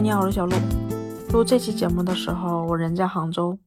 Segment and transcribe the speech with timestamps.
[0.00, 0.56] 嗨，你好，我是小鹿。
[1.30, 3.58] 录这期节目的时候，我人在杭州，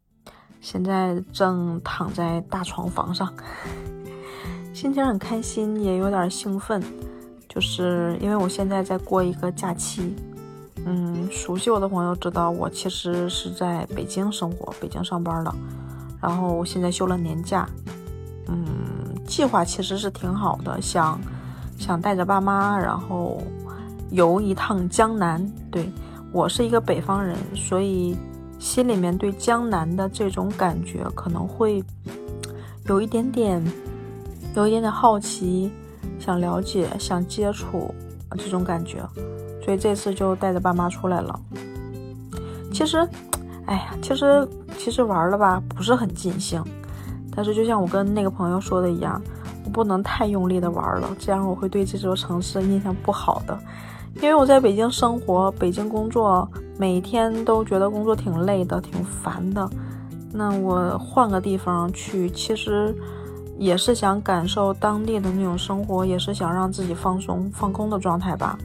[0.61, 3.31] 现在正躺在大床房上，
[4.73, 6.81] 心情很开心，也有点兴奋，
[7.47, 10.15] 就是因为我现在在过一个假期。
[10.87, 15.53] 嗯，熟悉我的朋友知道，我其实是在北京生活，北京上班的。
[16.19, 17.69] 然后我现在休了年假，
[18.47, 18.65] 嗯，
[19.27, 21.21] 计划其实是挺好的，想
[21.77, 23.39] 想带着爸妈，然后
[24.09, 25.47] 游一趟江南。
[25.69, 25.87] 对。
[26.33, 28.17] 我是一个北方人，所以
[28.57, 31.81] 心里面对江南的这种感觉可能会
[32.87, 33.63] 有一点点，
[34.55, 35.71] 有一点点好奇，
[36.19, 37.93] 想了解，想接触
[38.31, 39.07] 这种感觉，
[39.63, 41.39] 所以这次就带着爸妈出来了。
[42.73, 42.97] 其实，
[43.67, 46.63] 哎呀，其实其实玩了吧，不是很尽兴。
[47.35, 49.21] 但是就像我跟那个朋友说的一样，
[49.65, 53.55] 我不能太用力的玩了，这样我会对这座城市印象不好的。
[54.21, 56.47] 因为我在北京生活，北京工作，
[56.77, 59.69] 每天都觉得工作挺累的，挺烦的。
[60.31, 62.95] 那我换个地方去，其实
[63.57, 68.57] 也是想感受当地的那种生活，也是想让自己放松、放空的状态吧。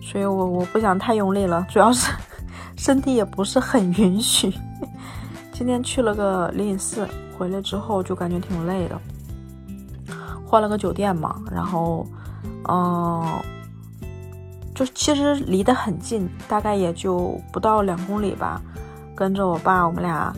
[0.00, 2.12] 所以我我不想太用力了，主要是
[2.76, 4.52] 身体也不是很允许。
[5.52, 9.00] 今天去了个灵隐寺，回来之后就感觉挺累的。
[10.46, 12.06] 换了个酒店嘛，然后，
[12.68, 13.24] 嗯。
[14.76, 18.60] 就其实离得很近，大概也就不到两公里吧。
[19.14, 20.30] 跟着我爸，我们俩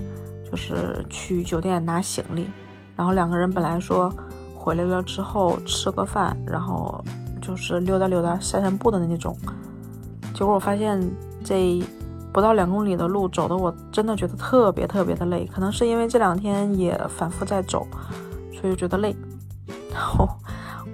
[0.49, 2.49] 就是去酒店拿行李。
[2.97, 4.09] 然后两个人本来说
[4.55, 7.05] 回来了之后吃个饭，然后
[7.43, 9.37] 就是溜达溜达、散散步的那种。
[10.33, 11.01] 结果我发现
[11.43, 11.83] 这
[12.33, 15.45] 不到两公里的路走的，我真的觉得特别特别的累。
[15.53, 17.85] 可能是因为这两天也反复在走，
[18.53, 19.17] 所以觉得累。
[19.93, 20.29] 然后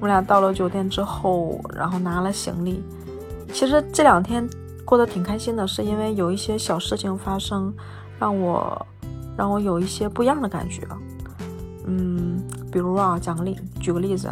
[0.01, 2.83] 我们俩到了酒店之后，然后拿了行李。
[3.55, 4.47] 其实这两天
[4.85, 7.73] 过得挺开心的，是因为有一些小事情发生，
[8.19, 8.87] 让我
[9.37, 10.83] 让我有一些不一样的感觉。
[11.87, 14.29] 嗯，比如啊，讲个例，举个例子，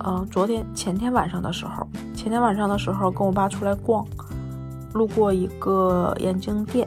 [0.00, 4.06] 呃，昨天前天晚上的时候，前天晚上的时候跟我爸出来逛，
[4.92, 6.86] 路过一个眼镜店，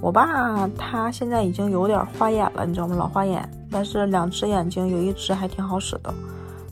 [0.00, 2.96] 我爸他现在已经有点花眼了，你知道吗？
[2.96, 6.12] 老花眼，但是两只眼睛有一只还挺好使的。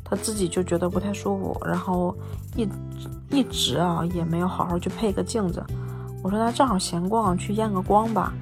[0.09, 2.15] 他自己就觉得不太舒服，然后
[2.57, 2.69] 一
[3.31, 5.63] 一直啊也没有好好去配个镜子。
[6.23, 8.33] 我说他正好闲逛，去验个光吧。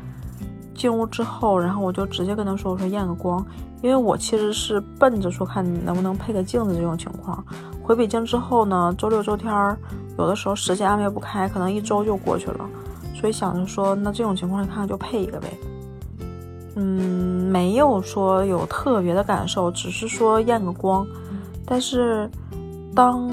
[0.75, 3.45] 进屋之后，然后我就直接跟他说：“我说验个光，
[3.83, 7.43] 因为我其实是奔着说看能不能配个镜子这种情况。
[7.83, 9.79] 回北京之后呢，周六周天儿
[10.19, 12.69] 有的时候时间安排不开，可能一周就过去了，
[13.15, 15.49] 所以想着说那这种情况看看就配一个呗。
[16.75, 21.07] 嗯，没有说有特别的感受，只是说验个光。”
[21.67, 22.31] 但是，
[22.95, 23.29] 当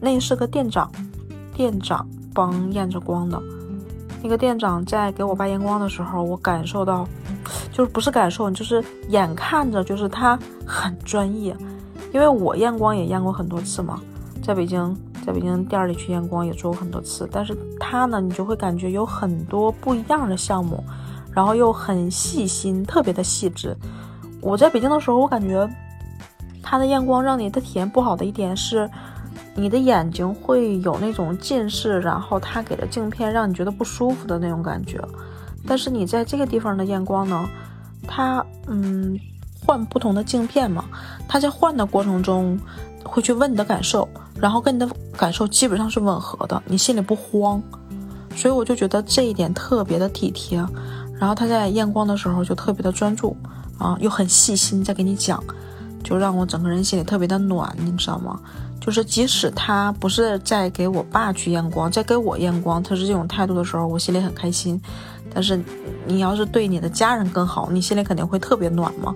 [0.00, 0.90] 那是个店长，
[1.54, 2.04] 店长
[2.34, 3.40] 帮验着光的，
[4.22, 7.06] 那个店长在给我爸验光的时候，我感受到，
[7.72, 10.36] 就是不是感受，就是眼看着就是他
[10.66, 11.56] 很专业，
[12.12, 14.00] 因为我验光也验过很多次嘛，
[14.42, 20.82] 在北京，在北京店里去验光也做过很多次，但是他呢，你就会感觉有很多不一样的项目，
[21.30, 23.76] 然后又很细心，特别的细致。
[24.40, 25.70] 我在北京的时候，我感觉。
[26.62, 28.88] 它的验光让你的体验不好的一点是，
[29.54, 35.00] 你的眼睛会有那种近视，然后它给的镜片让你觉得不舒服的那种感觉。
[35.66, 37.48] 但是你在这个地方的验光呢，
[38.06, 39.18] 它嗯
[39.64, 40.84] 换不同的镜片嘛，
[41.28, 42.58] 它在换的过程中
[43.04, 47.62] 会去问你的感受，然后跟你的感受基本上是吻合的，你心里不慌。
[48.36, 50.64] 所以我就觉得这一点特别的体贴。
[51.18, 53.36] 然后他在验光的时候就特别的专注
[53.76, 55.42] 啊，又很细心在给你讲。
[56.02, 58.40] 就让我整个人心里特别的暖，你知道吗？
[58.80, 64.80] 就是即使他不是在给我爸去验光，在给我验光，他是这种态度的时候，我心里很开心。
[65.32, 65.60] 但是
[66.06, 69.14] 你要是对你的家人更好，你心里肯定会特别暖嘛。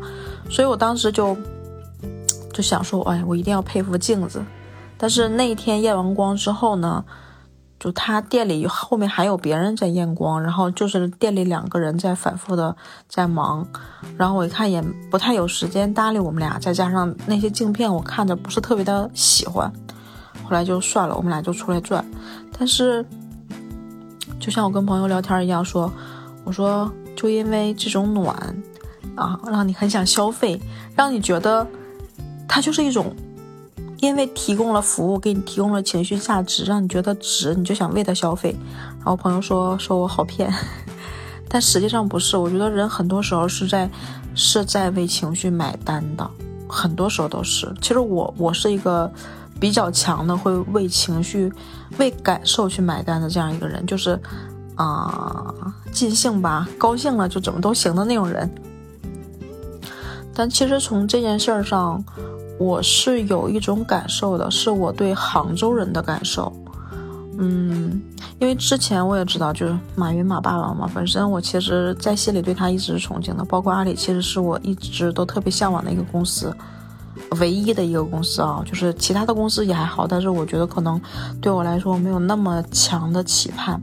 [0.51, 1.37] 所以我当时就
[2.53, 4.43] 就想说，哎，我一定要配副镜子。
[4.97, 7.05] 但是那一天验完光之后呢？
[7.79, 12.75] 就他店里后面还有别人在验光，然后就是店里两个人在反复的
[13.09, 13.67] 在忙，
[14.17, 19.71] 然后我一看也不太有时间搭理我们俩，再加上那些镜片我看着不是特别的喜欢，
[20.43, 22.03] 后来就算了，我们俩就出来转。
[22.59, 23.05] 但是
[24.41, 25.93] 就像我跟朋友聊天一样说，
[26.45, 28.35] 我说就因为这种暖
[29.15, 30.59] 啊，让你很想消费，
[30.97, 31.67] 让你觉得
[32.49, 33.15] 它就是一种。
[34.05, 38.55] 因为提供了服务，给你提供了情绪价值，让你觉得值，你就想为他消费。
[38.99, 40.53] 然后朋友说说我好骗，
[41.49, 42.37] 但实际上不是。
[42.37, 43.89] 我觉得人很多时候是在
[44.35, 46.31] 是在为情绪买单的，
[46.69, 47.73] 很多时候都是。
[47.81, 49.11] 其实我我是一个
[49.59, 51.51] 比较强的，会为情绪、
[51.97, 54.21] 为感受去买单的这样一个人，就是
[54.75, 55.55] 啊
[55.93, 58.51] 尽兴吧，高兴了就怎么都行的那种人。
[60.35, 62.05] 但其实从这件事儿上，
[62.59, 66.53] 我是有一种感受的，是我对杭州人的感受。
[67.37, 68.01] 嗯，
[68.39, 73.45] 因为之前我也知道，就是马云马爸爸嘛，本身我其实在心里对他一直是崇敬的。
[73.45, 76.57] 包括阿里，其实是我一直都特别向往的一个公司，
[77.41, 78.63] 唯一的一个公司啊。
[78.65, 81.01] 就是其他的公司也还好，但是我觉得可能
[81.41, 83.83] 对我来说没有那么强的期盼。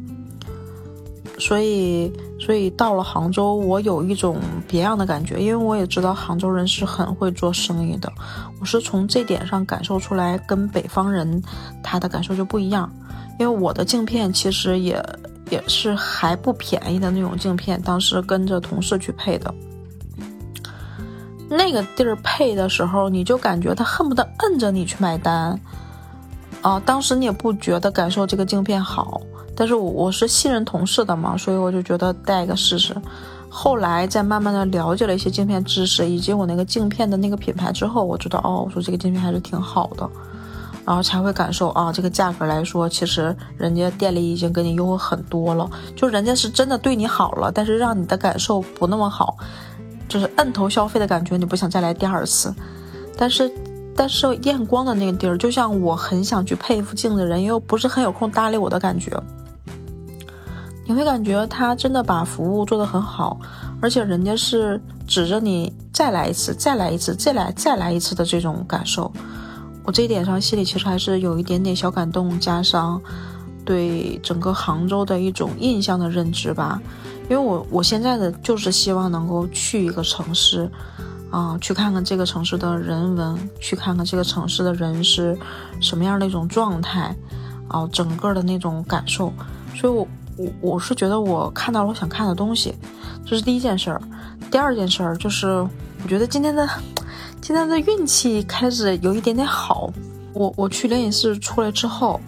[1.38, 8.12] 所以，所以到了杭州，我有一种别样的感觉，因为我也知道杭州人是很会做生意的。
[8.60, 11.44] 我是从这点上感受出来，跟北方人
[11.84, 12.92] 他的感受就不一样。
[13.40, 15.04] 因为我的镜片其实也
[15.52, 19.54] 也是还不便宜的那种镜片，当时跟着同事去配的。
[21.48, 25.60] 那个地儿配的时候，你就感觉他恨不得摁着你去买单
[26.62, 26.82] 啊！
[26.86, 29.22] 当时你也不觉得感受这个镜片好。
[29.62, 32.96] 但是我我是信任同事的嘛，所以我就觉得带一个试试。
[33.48, 40.10] 后来再慢慢的了解了一些镜片知识，以及我那个镜片的那个品牌之后，我知道哦，我说这个镜片还是挺好的，
[40.84, 49.38] 然后才会感受啊，这个价格来说，其实人家店里已经给你优惠很多了，就人家是真的对你好了，但是让你的感受不那么好，
[50.10, 52.52] 就是摁头消费的感觉，你不想再来第二次。
[53.16, 53.52] 但是
[53.96, 59.12] 但是验光的那个地儿，就像我很想去配一副镜子，人又不是很有空搭理我的感觉。
[60.86, 63.40] 你会感觉他真的把服务做得很好，
[63.80, 69.12] 而且人家是指着你再来一次、再来一次、再来再来一次的这种感受。
[69.84, 73.00] 我这一点上心里其实还是有一点点小感动，加上
[73.64, 76.82] 对整个杭州的一种印象的认知吧。
[77.30, 80.70] 因为我我现在的就是希望能够去一个城市，
[81.30, 85.38] 啊，去看看这个城市的人文，去看看这个城市的人是
[85.80, 87.16] 什么样的一种状态，
[87.70, 89.32] 啊，整个的那种感受。
[89.76, 90.06] 所以，我。
[90.62, 92.74] 我我是觉得我看到了我想看的东西，
[93.26, 94.02] 这是第一件事儿。
[94.50, 95.48] 第二件事儿就是，
[96.04, 96.68] 我觉得今天的
[97.40, 99.92] 今天的运气开始有一点点好。
[100.34, 102.20] 我我去灵隐寺出来之后，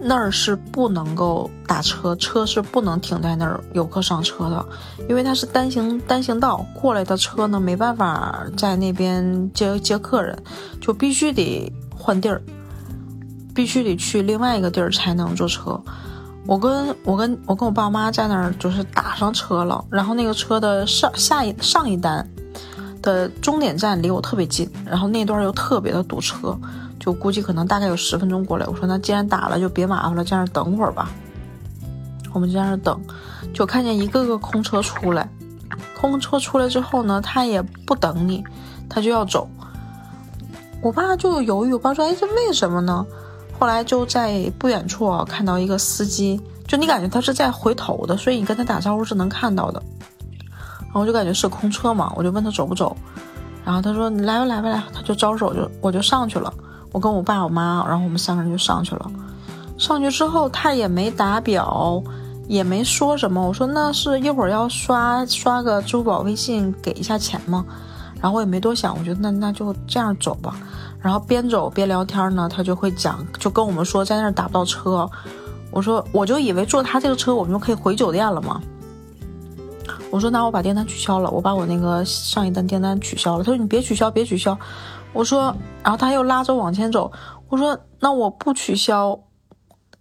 [0.00, 4.66] 那儿是不能够打车，车是不能停在那儿游客上车的，
[5.08, 10.36] 因为它是单行单行道，过来的车呢没办法在那边接接客人，
[10.80, 12.40] 就必须得换地儿，
[13.54, 15.80] 必须得去另外一个地儿才能坐车。
[16.48, 22.26] 我跟我跟我跟我爸妈在那儿就是打上车了，然后那个车的上下一上一单
[23.02, 26.58] 的终点站离我特别近，然后那段又特别的堵车，
[26.98, 28.66] 就估计可能大概有十分钟过来。
[28.66, 31.10] 我说那既然打了就别麻烦了，在那儿等会儿吧。
[32.32, 32.98] 我们在那儿等，
[33.52, 35.28] 就看见一个个空车出来，
[36.00, 38.42] 空车出来之后呢，他也不等你，
[38.88, 39.46] 他就要走。
[40.80, 43.04] 我爸就犹豫，我爸说：“哎，这为什么呢？”
[43.58, 49.82] 后来就在不远处啊，看到一个司机，就你感觉他是在回头的，所以你跟他打招呼是能看到的。
[50.80, 52.96] 然后我就感觉是空车嘛，我就问他走不走，
[53.64, 56.52] 然后他说你来吧来吧来，他就招手就我就上去了，
[56.92, 59.10] 我跟我爸我妈，然后我们三个人就上去了。
[59.76, 62.02] 上去之后他也没打表，
[62.46, 63.46] 也没说什么。
[63.46, 67.64] 我说那是一会儿要刷刷个支付宝微信给一下钱吗？
[68.20, 70.56] 然后我也没多想，我觉得那那就这样走吧。
[71.00, 75.08] 然后边走边聊天呢，他就会讲，就跟我们说在那儿打不到车。
[75.70, 78.60] 我说我就以为坐他这个车我们就可以回酒店了嘛。
[80.10, 83.44] 我说那我把订单取消了，我把我那个上一单订单取消了。
[83.44, 84.58] 他说你别取消，别取消。
[85.12, 87.12] 我说，然后他又拉着往前走。
[87.48, 89.20] 我说那我不取消，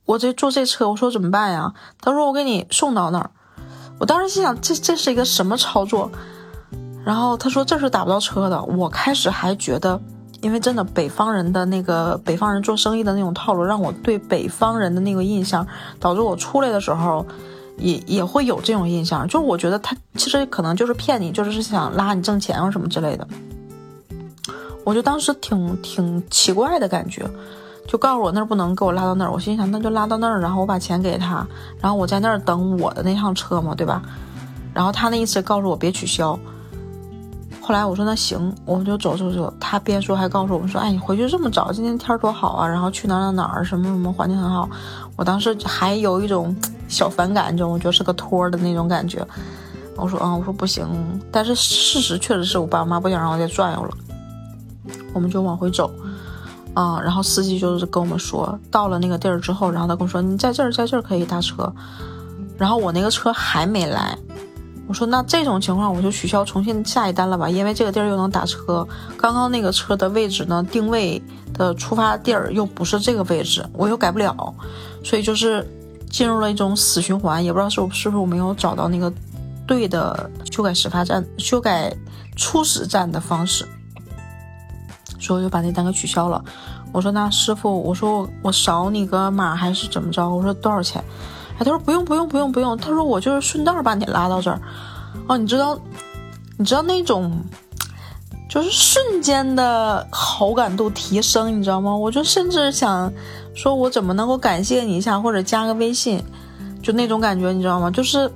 [0.06, 1.74] 我这坐这车，我说怎么办呀？
[2.02, 3.30] 他说我给你送到那儿。
[4.00, 6.10] 我当时心想这这是一个什么操作？
[7.08, 8.62] 然后他说这是打不到车的。
[8.64, 9.98] 我开始还觉得。
[10.40, 15.66] 因为真的，北方人的那个北方人做生意的那种套路，让我对北方人的那个印象，
[16.00, 17.26] 导致我出来的时候，
[17.78, 19.28] 也也会有这种印象。
[19.28, 23.28] 就是我觉得他其实可能就是骗你，就是想拉你挣钱啊什么之类的。
[24.86, 27.28] 我就当时挺挺奇怪的感觉，
[27.88, 29.32] 就告诉我那儿不能给我拉到那儿。
[29.32, 31.44] 我心想那就拉到那儿，然后我把钱给他，
[31.82, 34.04] 然后我在那儿等我的那趟车嘛，对吧？
[34.72, 36.38] 然后他那意思告诉我别取消。
[37.68, 39.54] 后来我说那行，我们就走走走。
[39.60, 42.66] 他边说还告诉我们说：“哎，你回去这么早，今天天儿多好啊！
[42.66, 44.70] 然后去哪哪哪儿，什么什么环境很好。”
[45.18, 46.56] 我当时还有一种
[46.88, 49.22] 小反感，你知道我觉得是个托的那种感觉。
[49.98, 50.88] 我说：“嗯，我说不行。”
[51.30, 53.98] 但是事实确实是我爸妈不想让我再转悠了。
[55.12, 55.92] 我们就往回走，
[56.74, 61.70] 啊，然后司机就是跟我们说，到了那个地儿之后，然后他跟我说：“你在这儿，在这儿可以搭车。”
[62.58, 64.18] 然后我那个车还没来。
[64.88, 68.88] 我说那这种情况我就取消重新下一单了吧，因为这个地儿又能打车。
[69.18, 71.22] 刚刚那个车的位置呢，定位
[71.54, 74.34] 的出发地儿又不是这个位置，我又改不了，
[75.04, 75.68] 所以就是
[76.10, 77.44] 进入了一种死循环。
[77.44, 79.12] 也不知道是我是不是我没有找到那个
[79.68, 81.94] 对的修改始发站、修改
[82.38, 83.68] 初始站的方式，
[85.20, 86.42] 所以我就把那单给取消了。
[86.94, 90.30] 我说那师傅，我说我我扫你个码还是怎么着？
[90.30, 91.04] 我说多少钱？
[91.58, 94.62] 他说不用不用不用不用，他说我就是顺道把你拉到这儿，
[95.28, 95.78] 哦，你知道，
[96.58, 97.36] 你知道那种，
[98.48, 101.96] 就是瞬间的好感度提升，你知道吗？
[101.96, 103.12] 我就甚至想
[103.56, 106.24] 说，我怎么能够感谢你一下，或者加个微信，
[106.84, 107.90] 就那种感觉，你知道吗？
[107.90, 108.32] 就是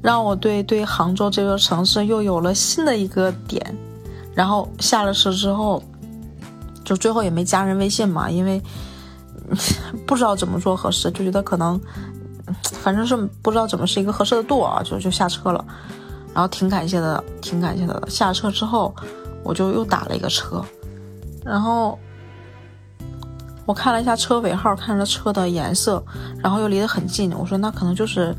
[0.00, 3.76] 让我对对杭州这座城市又有了新的一个点，
[4.34, 5.82] 然后下了车之后，
[6.82, 8.58] 就最后也没加人微信嘛，因为。
[10.06, 11.80] 不知道怎么做合适，就觉得可能，
[12.62, 15.64] 反正是不知道怎么是一个合适的度啊，就就下车了。
[16.34, 18.02] 然后挺感谢的，挺感谢的。
[18.08, 18.94] 下车之后，
[19.44, 20.64] 我就又打了一个车，
[21.44, 21.98] 然后
[23.66, 26.02] 我看了一下车尾号，看着车的颜色，
[26.42, 28.34] 然后又离得很近，我说那可能就是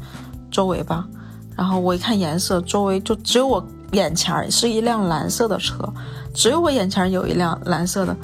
[0.50, 1.08] 周围吧。
[1.56, 5.88] 然后我一看颜色，周围就只有我眼前是一辆蓝色的车，
[6.34, 8.18] 只有我眼前有一辆蓝色的。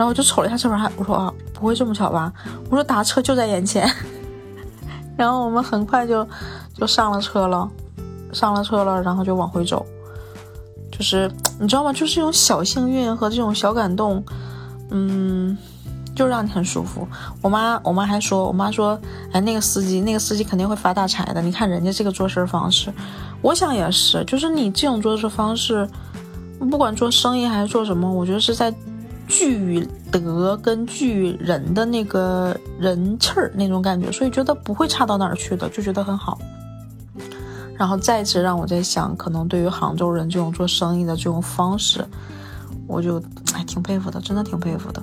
[0.00, 1.30] 然后我就瞅了一下车牌，还我说啊。
[1.52, 2.32] 不会这么巧吧？
[2.70, 3.86] 我说打车就在眼前，
[5.14, 6.26] 然后我们很快就
[6.74, 7.68] 就上了车了，
[8.32, 9.84] 上了车了，然后就往回走。
[10.90, 11.92] 就是你知道吗？
[11.92, 14.24] 就是这种小幸运和这种小感动，
[14.88, 15.54] 嗯，
[16.16, 17.06] 就让你很舒服。
[17.42, 18.98] 我妈我妈还说，我妈说，
[19.32, 21.42] 哎，那个司机那个司机肯定会发大财的。
[21.42, 22.90] 你看人家这个做事方式，
[23.42, 25.86] 我想也是，就是你这种做事方式，
[26.70, 28.74] 不管做生意还是做什么，我觉得是在。
[29.40, 36.38] 聚德跟聚人的那个人气儿那种感觉，所以觉得不会差到哪儿去的，就觉得很好。
[37.74, 42.04] 然后再次让我在想，可能对于杭州人这种做生意的这种方式，
[42.86, 43.18] 我就
[43.54, 45.02] 哎挺佩服的，真的挺佩服的。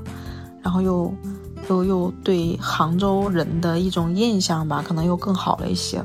[0.61, 1.11] 然后又
[1.67, 5.99] 又又对杭州人的一种印象吧，可能又更好了一些。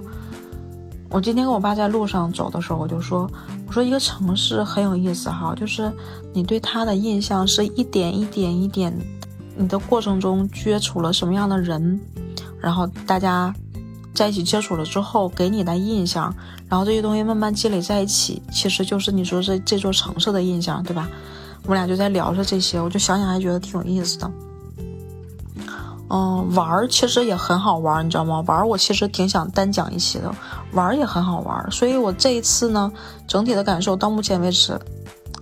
[1.13, 3.31] 我今天跟我爸在路上走的时候，我就说。
[3.67, 5.91] 我说一个城市很有意思哈，就是
[6.33, 8.95] 你对它的印象是一点一点一点，
[9.57, 11.99] 你的过程中接触了什么样的人，
[12.61, 13.55] 然后大家
[14.15, 16.35] 在一起接触了之后给你的印象，
[16.69, 21.09] 然后这些东西慢慢积累在一起，其实就是你说这这座城市的印象，对吧？
[21.65, 24.31] 我们俩就在聊着这些，我就想想还觉得挺有意思的。
[26.15, 28.45] 嗯，玩儿其实也很好玩儿，你知道吗？
[28.47, 30.31] 玩儿我其实挺想单讲一期的，
[30.73, 31.71] 玩儿也很好玩儿。
[31.71, 32.93] 所以我这一次呢，
[33.27, 34.79] 整体的感受到目前为止，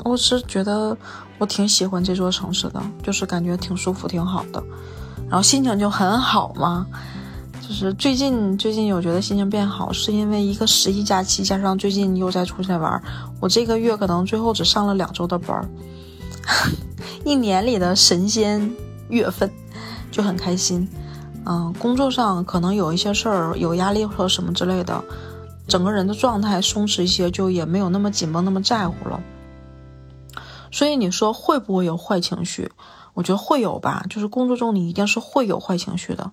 [0.05, 0.97] 我是觉得
[1.39, 4.63] 我挺喜欢这座城市的，就是感觉挺舒服、挺好的，
[5.29, 6.87] 然后心情就很好嘛。
[7.61, 13.03] 就是最近最近，我觉得心情变好，是因为一个十一假期加上最近又在出去玩儿。
[13.41, 15.69] 我这个月可能最后只上了两周的班儿，
[17.27, 18.73] 一年里的神仙
[19.09, 19.51] 月份。
[20.11, 20.89] 就很开心，
[21.47, 25.03] 嗯，工作上可能有一些事儿有压力或者什么之类的，
[25.69, 29.21] 整个人的状态松弛一些，就也没有那么紧绷，那么在乎了。
[30.73, 32.71] 所以你说会不会有坏情绪？
[33.15, 36.31] 我觉得会有吧，就是工作中你一定是会有坏情绪的，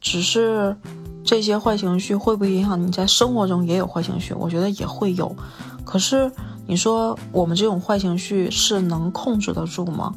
[0.00, 0.76] 只是
[1.24, 4.34] 这些坏情绪会不会影响你在生活中也有坏情绪？
[4.34, 5.34] 我觉得也会有。
[5.84, 6.30] 可是
[6.66, 10.12] 你说我们这种坏情绪是能控制得住吗？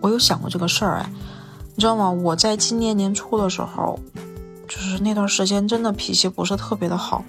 [0.00, 1.10] 我有想过这个事儿，哎。
[1.76, 2.10] 你知道吗？
[2.10, 3.98] 我在今年年初的时候，
[4.66, 7.22] 就是那段时间真的脾气不是特别的好，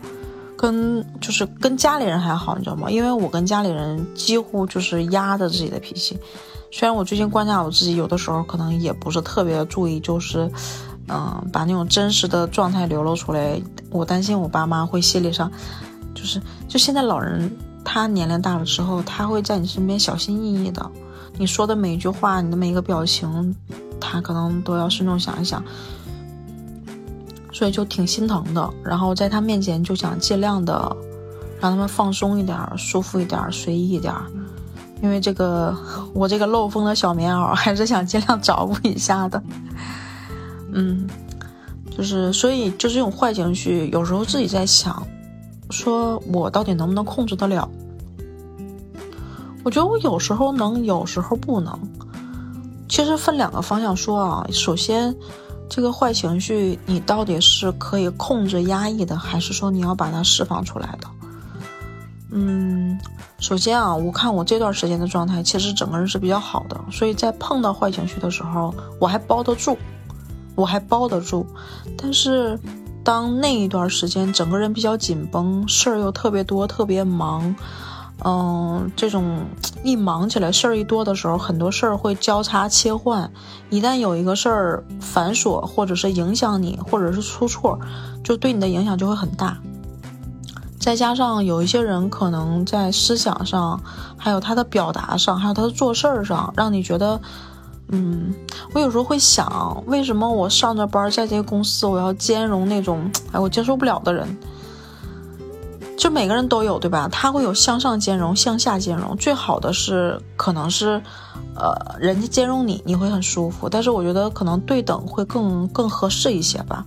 [0.55, 2.89] 跟就是跟家里人还好，你知道吗？
[2.89, 6.17] 因为我跟家里人几乎就是压着自己的脾气。
[6.71, 10.49] 虽然我最近观察我自己，有的时候可能也不是特别的注意，就是
[11.09, 13.61] 嗯，把那种真实的状态流露出来。
[13.91, 15.51] 我担心我爸妈会心理上，
[16.15, 17.51] 就是就现在老人
[17.83, 20.89] 他年龄大了之后，他会在你身边小心翼翼的，
[21.37, 23.53] 你说的每一句话，你的每一个表情。
[23.99, 25.63] 他可能都要慎重想一想，
[27.51, 28.69] 所以就挺心疼的。
[28.83, 30.95] 然后在他面前就想尽量的
[31.59, 34.13] 让他们放松一点、舒服一点、随意一点。
[35.01, 35.77] 因为这个
[36.13, 39.41] 我这个漏风的小棉袄还是想尽量照顾一下的。
[40.71, 41.07] 嗯，
[41.95, 45.05] 就是所以就是这种坏情绪，有时候自己在想，
[45.69, 47.69] 说我到底能不能控制得了？
[49.63, 51.77] 我觉得我有时候能，有时候不能。
[52.87, 55.15] 其实分两个方向说啊，首先，
[55.69, 61.07] 这个坏情绪你到底是可以控制压抑的，还是说你要把它释放出来的？
[62.29, 62.99] 嗯，
[63.39, 69.77] 首先啊，我看我这段时间的状态，其实整个人是比较好的，所以在碰到坏情绪的时候，我还包得住，
[70.55, 71.45] 我还包得住。
[71.97, 72.59] 但是
[73.03, 77.55] 当那一段时间整个人比较紧绷，事儿又特别多，特别忙，
[78.29, 79.45] 嗯，这种
[79.85, 83.31] 一忙起来事儿一多的时候，很多事儿会交叉切换。
[83.69, 87.79] 一旦有一个事儿繁琐，或者是影响你，或者是出错，
[88.21, 89.57] 就对你的影响就会很大。
[90.77, 93.81] 再加上有一些人可能在思想上，
[94.17, 97.21] 还有他的表达上，还有他的做事儿上，让你觉得。
[97.89, 98.33] 嗯，
[98.73, 104.37] 我有时候会想，为什么我上着班在这个公司，我要兼容那种哎我接受不了的人？
[105.97, 107.09] 就每个人都有，对吧？
[107.11, 109.17] 他会有向上兼容、向下兼容。
[109.17, 111.01] 最好的是，可能是，
[111.55, 113.67] 呃，人家兼容你，你会很舒服。
[113.67, 116.85] 但是我觉得可能对等会更更合适一些吧。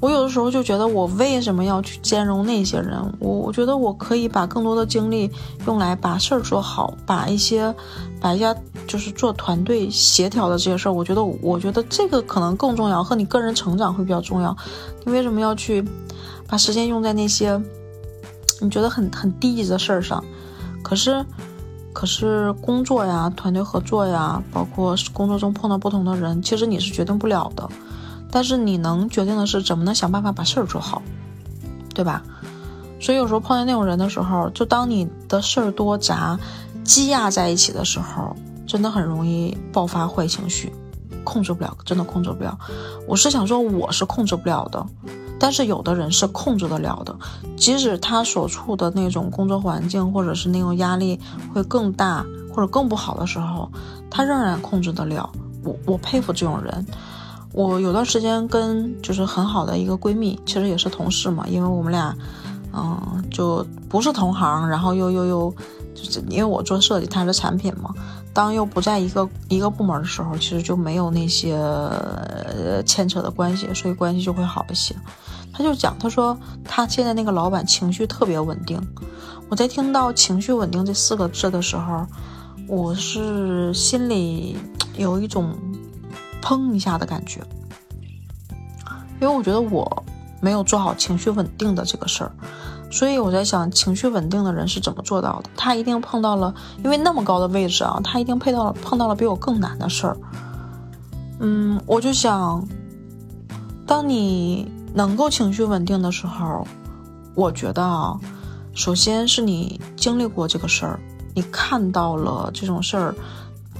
[0.00, 2.96] 我有的时候就觉得，我为什么要去兼容那些人？
[3.18, 5.28] 我我觉得我可以把更多的精力
[5.66, 7.74] 用来把事儿做好，把一些，
[8.20, 10.92] 把一些就是做团队协调的这些事儿。
[10.92, 14.56] 我觉得，我觉得这个可能更重要，和你个人成长会比较重要。
[15.04, 15.84] 你为什么要去
[16.46, 17.60] 把时间用在那些
[18.60, 20.24] 你觉得很很低级的事儿上？
[20.82, 21.24] 可是，
[21.92, 27.68] 可是工作呀、团队合作呀，包括工作中碰到不同的人，其实你是决定不了的。
[28.30, 31.02] 但是你能决定的是怎么能想办法把事儿做好，
[31.94, 32.22] 对吧？
[33.00, 36.38] 所以有时候碰见那种人的时候，就当你的事儿多杂
[36.84, 38.36] 积压在一起的时候，
[38.66, 40.72] 真的很容易爆发坏情绪，
[41.24, 42.58] 控制不了，真的控制不了。
[43.06, 44.84] 我是想说，我是控制不了的，
[45.38, 47.16] 但是有的人是控制得了的，
[47.56, 51.18] 即使他所处的那种工作环境或者是那种压力
[51.54, 53.70] 会更大或者更不好的时候，
[54.10, 55.30] 他仍然控制得了。
[55.62, 56.86] 我我佩服这种人。
[57.52, 62.14] 我有段时间跟就是很好的一个闺蜜，其实也是同事嘛，因为我们俩，
[62.72, 65.54] 嗯，就不是同行，然后又又又，
[65.94, 67.92] 就是因为我做设计，她是产品嘛，
[68.38, 71.58] 当又不在一个一个部门的时候，其实就没有那些
[72.86, 74.94] 牵扯的关系，所以关系就会好一些。
[75.52, 78.80] 他就讲，他说他现在那个老板情绪特别稳定。
[79.48, 82.06] 我在听到“情绪稳定”这四个字的时候，
[82.68, 84.56] 我是心里
[84.96, 85.52] 有一种。
[86.40, 87.42] 砰一下的感觉，
[89.20, 90.04] 因为我觉得我
[90.40, 92.32] 没有做好情绪稳定的这个事儿，
[92.90, 95.50] 所以我在想，情绪稳定的人是怎么做到的？
[95.56, 100.16] 他一定碰到了，因为那么高的位置啊，他一定碰到了碰到了比我更难的事儿。
[101.40, 102.66] 嗯，我就想，
[103.86, 106.66] 当你能够情绪稳定的时候，
[107.34, 108.18] 我觉得啊，
[108.74, 110.98] 首先是你经历过这个事儿，
[111.34, 113.14] 你看到了这种事儿，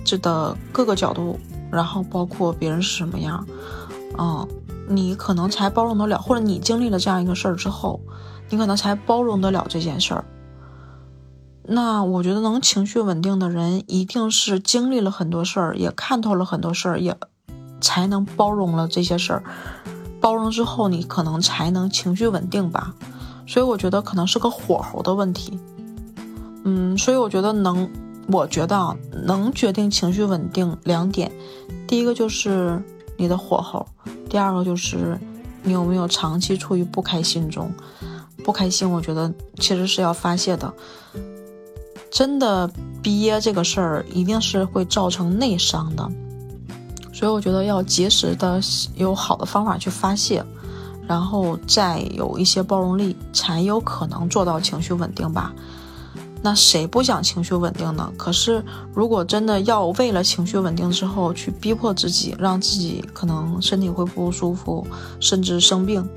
[0.05, 1.38] 这的各个角度。
[1.71, 3.47] 然后包括别人是什么样，
[4.16, 4.49] 嗯，
[4.88, 8.01] 你可能才包容得了，或者你经历了这样一个事儿之后，
[8.48, 10.24] 你可能才包容得了这件事儿。
[11.62, 17.16] 那我觉得能情绪稳定的人，一定是经历了很多事儿，也看透了很多事儿，也
[17.81, 19.42] 才能包容了这些事儿。
[20.20, 22.94] 包容之后，你可能才能情绪稳定吧。
[23.46, 25.59] 所以我觉得可能是个火候的问题。
[26.64, 27.88] 嗯，所以我觉得能。
[28.31, 31.33] 我觉得啊，能决定情绪稳定两点，
[31.87, 32.83] 第一个就是
[33.18, 33.87] 你的火候，
[34.31, 35.20] 第二个就是
[35.62, 37.70] 你有没有长期处于不开心中。
[38.44, 40.72] 不开心，我觉得其实是要发泄的。
[42.11, 42.70] 真的
[43.02, 46.09] 憋这个事儿，一定是会造成内伤的。
[47.12, 48.59] 所以我觉得要及时的
[48.94, 50.42] 有好的方法去发泄，
[51.07, 55.52] 然后再有一些包容力，才有可能做到情绪稳定吧。
[56.40, 58.12] 那谁不想情绪稳定呢？
[58.16, 64.87] 可是，如果真的要为了情绪稳定之后去逼迫自己，让自己可能身体会不舒服，
[65.18, 66.09] 甚至生病，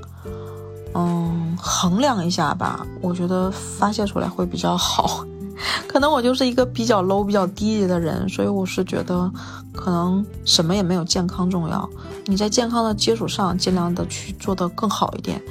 [0.94, 2.86] 嗯，衡量一下吧。
[3.00, 5.26] 我觉得发泄出来会比较好。
[5.86, 9.30] 可能我就是一个比较 low、比较低级的人，所以我是觉得，
[9.72, 11.88] 可能什么也没有健康重要。
[12.26, 15.42] 你在健康的基础上，尽量的去做得更好一点。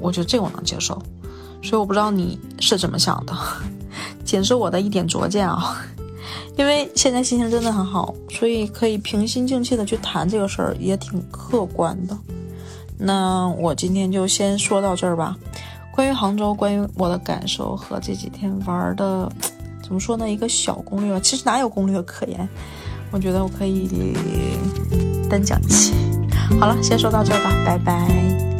[0.00, 1.00] 我觉得这我能接受。
[1.64, 3.32] 所以我不知道你是怎么想的，
[4.32, 5.76] 仅是我的一点拙见啊。
[6.56, 12.16] 因为现在心情真的很好，所以可以平心静气的去谈这个事儿，也挺客观的。
[12.96, 15.36] 那我今天就先说到这儿吧。
[15.90, 19.30] 关于杭州，关于我的感受和这几天玩的，
[19.82, 20.30] 怎么说呢？
[20.30, 22.48] 一个小攻略，其实哪有攻略可言？
[23.10, 24.14] 我觉得我可以
[25.28, 25.92] 单讲一期。
[26.58, 28.51] 好了，先说到这儿吧，拜拜。